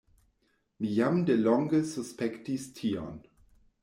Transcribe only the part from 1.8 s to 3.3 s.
suspektis tion.